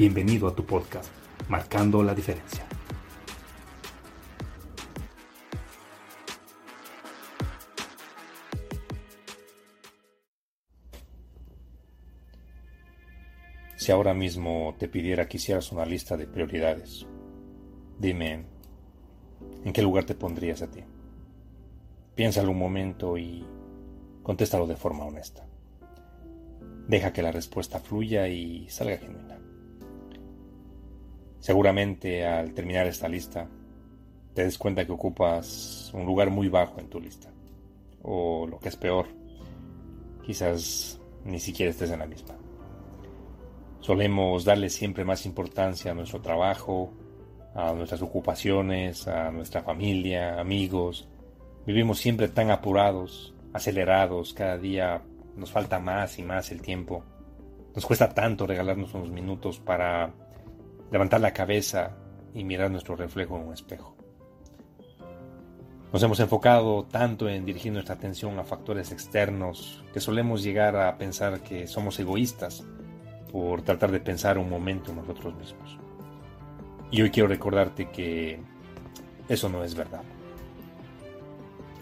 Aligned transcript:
Bienvenido 0.00 0.48
a 0.48 0.54
tu 0.54 0.64
podcast, 0.64 1.10
Marcando 1.50 2.02
la 2.02 2.14
Diferencia. 2.14 2.64
Si 13.76 13.92
ahora 13.92 14.14
mismo 14.14 14.74
te 14.78 14.88
pidiera 14.88 15.28
que 15.28 15.36
hicieras 15.36 15.70
una 15.70 15.84
lista 15.84 16.16
de 16.16 16.26
prioridades, 16.26 17.06
dime, 17.98 18.46
¿en 19.66 19.72
qué 19.74 19.82
lugar 19.82 20.04
te 20.04 20.14
pondrías 20.14 20.62
a 20.62 20.70
ti? 20.70 20.80
Piénsalo 22.14 22.52
un 22.52 22.58
momento 22.58 23.18
y 23.18 23.44
contéstalo 24.22 24.66
de 24.66 24.76
forma 24.76 25.04
honesta. 25.04 25.46
Deja 26.88 27.12
que 27.12 27.20
la 27.20 27.32
respuesta 27.32 27.80
fluya 27.80 28.28
y 28.28 28.66
salga 28.70 28.96
genuina. 28.96 29.39
Seguramente 31.40 32.26
al 32.26 32.52
terminar 32.52 32.86
esta 32.86 33.08
lista 33.08 33.48
te 34.34 34.44
des 34.44 34.58
cuenta 34.58 34.84
que 34.84 34.92
ocupas 34.92 35.90
un 35.94 36.06
lugar 36.06 36.30
muy 36.30 36.48
bajo 36.48 36.78
en 36.78 36.88
tu 36.88 37.00
lista. 37.00 37.30
O 38.02 38.46
lo 38.46 38.58
que 38.58 38.68
es 38.68 38.76
peor, 38.76 39.06
quizás 40.22 41.00
ni 41.24 41.40
siquiera 41.40 41.70
estés 41.70 41.90
en 41.90 41.98
la 41.98 42.06
misma. 42.06 42.36
Solemos 43.80 44.44
darle 44.44 44.68
siempre 44.68 45.04
más 45.04 45.24
importancia 45.26 45.90
a 45.90 45.94
nuestro 45.94 46.20
trabajo, 46.20 46.92
a 47.54 47.72
nuestras 47.72 48.02
ocupaciones, 48.02 49.08
a 49.08 49.30
nuestra 49.30 49.62
familia, 49.62 50.38
amigos. 50.38 51.08
Vivimos 51.66 51.98
siempre 51.98 52.28
tan 52.28 52.50
apurados, 52.50 53.34
acelerados, 53.52 54.34
cada 54.34 54.58
día 54.58 55.02
nos 55.36 55.50
falta 55.50 55.78
más 55.78 56.18
y 56.18 56.22
más 56.22 56.50
el 56.52 56.60
tiempo. 56.60 57.02
Nos 57.74 57.86
cuesta 57.86 58.08
tanto 58.10 58.46
regalarnos 58.46 58.92
unos 58.94 59.10
minutos 59.10 59.58
para 59.58 60.12
levantar 60.90 61.20
la 61.20 61.32
cabeza 61.32 61.96
y 62.34 62.44
mirar 62.44 62.70
nuestro 62.70 62.96
reflejo 62.96 63.36
en 63.36 63.48
un 63.48 63.54
espejo. 63.54 63.96
Nos 65.92 66.02
hemos 66.02 66.20
enfocado 66.20 66.84
tanto 66.84 67.28
en 67.28 67.44
dirigir 67.44 67.72
nuestra 67.72 67.96
atención 67.96 68.38
a 68.38 68.44
factores 68.44 68.92
externos 68.92 69.84
que 69.92 70.00
solemos 70.00 70.42
llegar 70.42 70.76
a 70.76 70.96
pensar 70.96 71.40
que 71.40 71.66
somos 71.66 71.98
egoístas 71.98 72.64
por 73.32 73.62
tratar 73.62 73.90
de 73.90 73.98
pensar 73.98 74.38
un 74.38 74.48
momento 74.48 74.92
en 74.92 74.98
nosotros 74.98 75.34
mismos. 75.34 75.78
Y 76.92 77.02
hoy 77.02 77.10
quiero 77.10 77.28
recordarte 77.28 77.88
que 77.90 78.40
eso 79.28 79.48
no 79.48 79.64
es 79.64 79.74
verdad. 79.74 80.02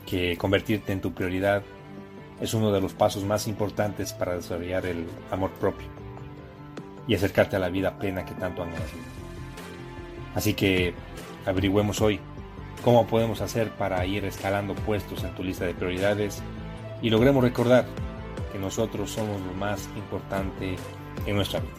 Que 0.06 0.38
convertirte 0.38 0.92
en 0.92 1.02
tu 1.02 1.12
prioridad 1.12 1.62
es 2.40 2.54
uno 2.54 2.72
de 2.72 2.80
los 2.80 2.94
pasos 2.94 3.24
más 3.24 3.46
importantes 3.46 4.14
para 4.14 4.36
desarrollar 4.36 4.86
el 4.86 5.06
amor 5.30 5.50
propio 5.52 6.07
y 7.08 7.14
acercarte 7.14 7.56
a 7.56 7.58
la 7.58 7.70
vida 7.70 7.98
plena 7.98 8.24
que 8.24 8.34
tanto 8.34 8.62
han 8.62 8.68
anhelado. 8.68 8.88
Así 10.34 10.54
que 10.54 10.94
averigüemos 11.46 12.00
hoy 12.00 12.20
cómo 12.84 13.06
podemos 13.06 13.40
hacer 13.40 13.70
para 13.70 14.04
ir 14.06 14.24
escalando 14.24 14.74
puestos 14.74 15.24
en 15.24 15.34
tu 15.34 15.42
lista 15.42 15.64
de 15.64 15.74
prioridades 15.74 16.42
y 17.02 17.10
logremos 17.10 17.42
recordar 17.42 17.86
que 18.52 18.58
nosotros 18.58 19.10
somos 19.10 19.40
lo 19.40 19.52
más 19.54 19.88
importante 19.96 20.76
en 21.26 21.34
nuestra 21.36 21.60
vida. 21.60 21.72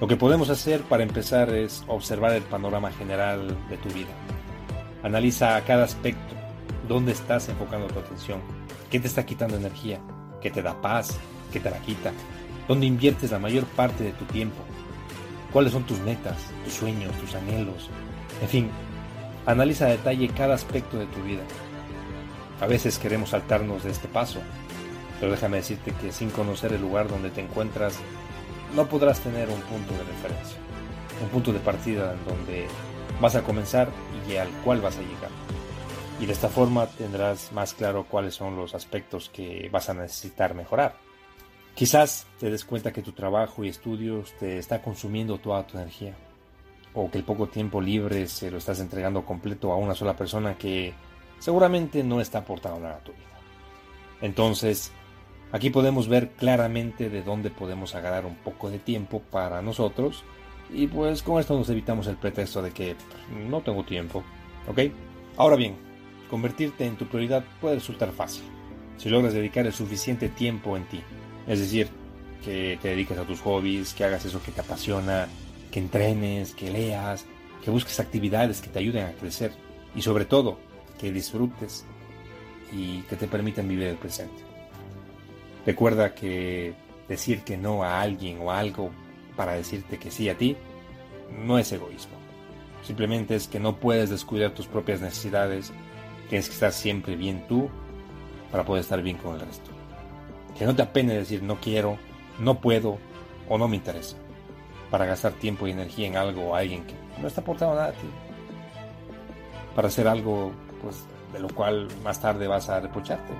Lo 0.00 0.06
que 0.06 0.16
podemos 0.16 0.48
hacer 0.50 0.82
para 0.82 1.02
empezar 1.02 1.50
es 1.50 1.84
observar 1.86 2.32
el 2.32 2.42
panorama 2.42 2.90
general 2.90 3.56
de 3.68 3.76
tu 3.76 3.88
vida. 3.90 4.08
Analiza 5.02 5.62
cada 5.66 5.84
aspecto, 5.84 6.34
dónde 6.88 7.12
estás 7.12 7.48
enfocando 7.48 7.86
tu 7.88 7.98
atención, 7.98 8.40
qué 8.90 9.00
te 9.00 9.08
está 9.08 9.26
quitando 9.26 9.56
energía, 9.56 10.00
qué 10.40 10.50
te 10.50 10.62
da 10.62 10.80
paz, 10.80 11.18
qué 11.52 11.60
te 11.60 11.70
la 11.70 11.78
quita, 11.80 12.12
¿Dónde 12.70 12.86
inviertes 12.86 13.32
la 13.32 13.40
mayor 13.40 13.64
parte 13.64 14.04
de 14.04 14.12
tu 14.12 14.24
tiempo? 14.26 14.62
¿Cuáles 15.52 15.72
son 15.72 15.82
tus 15.82 15.98
metas, 15.98 16.36
tus 16.62 16.74
sueños, 16.74 17.10
tus 17.18 17.34
anhelos? 17.34 17.90
En 18.40 18.48
fin, 18.48 18.70
analiza 19.44 19.86
a 19.86 19.88
detalle 19.88 20.28
cada 20.28 20.54
aspecto 20.54 20.96
de 20.96 21.06
tu 21.06 21.20
vida. 21.24 21.42
A 22.60 22.68
veces 22.68 23.00
queremos 23.00 23.30
saltarnos 23.30 23.82
de 23.82 23.90
este 23.90 24.06
paso, 24.06 24.38
pero 25.18 25.32
déjame 25.32 25.56
decirte 25.56 25.92
que 26.00 26.12
sin 26.12 26.30
conocer 26.30 26.72
el 26.72 26.80
lugar 26.80 27.08
donde 27.08 27.30
te 27.30 27.40
encuentras, 27.40 27.98
no 28.76 28.86
podrás 28.86 29.18
tener 29.18 29.48
un 29.48 29.62
punto 29.62 29.92
de 29.92 30.04
referencia, 30.04 30.58
un 31.24 31.28
punto 31.30 31.52
de 31.52 31.58
partida 31.58 32.12
en 32.12 32.24
donde 32.24 32.68
vas 33.20 33.34
a 33.34 33.42
comenzar 33.42 33.88
y 34.28 34.36
al 34.36 34.48
cual 34.62 34.80
vas 34.80 34.96
a 34.96 35.02
llegar. 35.02 35.30
Y 36.20 36.26
de 36.26 36.32
esta 36.32 36.48
forma 36.48 36.86
tendrás 36.86 37.50
más 37.50 37.74
claro 37.74 38.06
cuáles 38.08 38.36
son 38.36 38.54
los 38.54 38.76
aspectos 38.76 39.28
que 39.28 39.68
vas 39.72 39.90
a 39.90 39.94
necesitar 39.94 40.54
mejorar. 40.54 41.09
Quizás 41.74 42.26
te 42.38 42.50
des 42.50 42.64
cuenta 42.64 42.92
que 42.92 43.02
tu 43.02 43.12
trabajo 43.12 43.64
y 43.64 43.68
estudios 43.68 44.34
te 44.38 44.58
está 44.58 44.82
consumiendo 44.82 45.38
toda 45.38 45.66
tu 45.66 45.78
energía, 45.78 46.14
o 46.92 47.10
que 47.10 47.18
el 47.18 47.24
poco 47.24 47.46
tiempo 47.46 47.80
libre 47.80 48.26
se 48.26 48.50
lo 48.50 48.58
estás 48.58 48.80
entregando 48.80 49.24
completo 49.24 49.72
a 49.72 49.76
una 49.76 49.94
sola 49.94 50.16
persona 50.16 50.58
que 50.58 50.92
seguramente 51.38 52.04
no 52.04 52.20
está 52.20 52.38
aportando 52.38 52.80
nada 52.80 52.96
a 52.96 53.04
tu 53.04 53.12
vida. 53.12 53.22
Entonces, 54.20 54.92
aquí 55.52 55.70
podemos 55.70 56.06
ver 56.06 56.30
claramente 56.32 57.08
de 57.08 57.22
dónde 57.22 57.50
podemos 57.50 57.94
agarrar 57.94 58.26
un 58.26 58.36
poco 58.36 58.68
de 58.68 58.78
tiempo 58.78 59.22
para 59.30 59.62
nosotros, 59.62 60.24
y 60.72 60.86
pues 60.86 61.22
con 61.22 61.40
esto 61.40 61.56
nos 61.56 61.70
evitamos 61.70 62.06
el 62.08 62.16
pretexto 62.16 62.60
de 62.60 62.72
que 62.72 62.94
no 63.48 63.62
tengo 63.62 63.84
tiempo, 63.84 64.22
¿ok? 64.68 64.80
Ahora 65.38 65.56
bien, 65.56 65.76
convertirte 66.28 66.84
en 66.84 66.96
tu 66.96 67.06
prioridad 67.06 67.42
puede 67.60 67.76
resultar 67.76 68.12
fácil, 68.12 68.44
si 68.98 69.08
logras 69.08 69.32
dedicar 69.32 69.64
el 69.66 69.72
suficiente 69.72 70.28
tiempo 70.28 70.76
en 70.76 70.84
ti 70.84 71.02
es 71.46 71.60
decir, 71.60 71.88
que 72.44 72.78
te 72.80 72.88
dediques 72.88 73.18
a 73.18 73.24
tus 73.24 73.40
hobbies, 73.40 73.94
que 73.94 74.04
hagas 74.04 74.24
eso 74.24 74.42
que 74.42 74.52
te 74.52 74.60
apasiona, 74.60 75.28
que 75.70 75.78
entrenes, 75.78 76.54
que 76.54 76.70
leas, 76.70 77.26
que 77.62 77.70
busques 77.70 78.00
actividades 78.00 78.60
que 78.60 78.70
te 78.70 78.78
ayuden 78.78 79.06
a 79.06 79.12
crecer 79.12 79.52
y 79.94 80.02
sobre 80.02 80.24
todo 80.24 80.58
que 80.98 81.12
disfrutes 81.12 81.84
y 82.72 83.02
que 83.02 83.16
te 83.16 83.26
permitan 83.26 83.68
vivir 83.68 83.88
el 83.88 83.96
presente. 83.96 84.42
Recuerda 85.66 86.14
que 86.14 86.74
decir 87.08 87.42
que 87.42 87.56
no 87.56 87.82
a 87.82 88.00
alguien 88.00 88.38
o 88.40 88.50
algo 88.50 88.90
para 89.36 89.52
decirte 89.52 89.98
que 89.98 90.10
sí 90.10 90.28
a 90.28 90.38
ti 90.38 90.56
no 91.44 91.58
es 91.58 91.72
egoísmo. 91.72 92.14
Simplemente 92.82 93.34
es 93.34 93.46
que 93.46 93.60
no 93.60 93.76
puedes 93.76 94.10
descuidar 94.10 94.52
tus 94.52 94.66
propias 94.66 95.00
necesidades, 95.00 95.72
tienes 96.28 96.48
que 96.48 96.54
estar 96.54 96.72
siempre 96.72 97.16
bien 97.16 97.46
tú 97.46 97.68
para 98.50 98.64
poder 98.64 98.82
estar 98.82 99.02
bien 99.02 99.18
con 99.18 99.34
el 99.34 99.40
resto. 99.40 99.79
Que 100.58 100.64
no 100.64 100.74
te 100.74 100.82
apene 100.82 101.14
decir 101.14 101.42
no 101.42 101.60
quiero, 101.60 101.96
no 102.38 102.60
puedo 102.60 102.98
o 103.48 103.58
no 103.58 103.68
me 103.68 103.76
interesa. 103.76 104.16
Para 104.90 105.06
gastar 105.06 105.32
tiempo 105.32 105.66
y 105.66 105.70
energía 105.70 106.06
en 106.06 106.16
algo 106.16 106.50
o 106.50 106.54
alguien 106.54 106.84
que 106.84 106.94
no 107.20 107.28
está 107.28 107.40
aportando 107.40 107.74
nada 107.74 107.88
a 107.88 107.92
ti. 107.92 108.08
Para 109.74 109.88
hacer 109.88 110.08
algo 110.08 110.52
pues, 110.82 111.04
de 111.32 111.40
lo 111.40 111.48
cual 111.48 111.88
más 112.02 112.20
tarde 112.20 112.46
vas 112.46 112.68
a 112.68 112.80
reprocharte. 112.80 113.32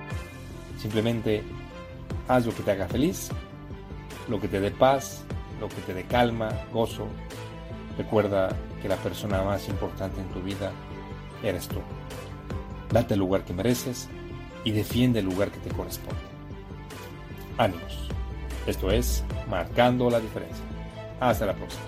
Simplemente 0.77 1.43
haz 2.27 2.45
lo 2.45 2.53
que 2.53 2.63
te 2.63 2.71
haga 2.71 2.87
feliz, 2.87 3.29
lo 4.29 4.39
que 4.39 4.47
te 4.47 4.59
dé 4.59 4.71
paz, 4.71 5.23
lo 5.59 5.67
que 5.67 5.81
te 5.85 5.93
dé 5.93 6.03
calma, 6.03 6.49
gozo. 6.71 7.07
Recuerda 7.97 8.49
que 8.81 8.87
la 8.87 8.95
persona 8.95 9.41
más 9.43 9.67
importante 9.67 10.21
en 10.21 10.27
tu 10.29 10.41
vida 10.41 10.71
eres 11.43 11.67
tú. 11.67 11.79
Date 12.91 13.13
el 13.13 13.19
lugar 13.19 13.43
que 13.43 13.53
mereces 13.53 14.09
y 14.63 14.71
defiende 14.71 15.19
el 15.19 15.25
lugar 15.25 15.51
que 15.51 15.59
te 15.59 15.69
corresponde 15.69 16.30
ánimos. 17.61 18.09
Esto 18.65 18.91
es 18.91 19.23
Marcando 19.49 20.09
la 20.09 20.19
Diferencia. 20.19 20.63
Hasta 21.19 21.45
la 21.45 21.53
próxima. 21.53 21.83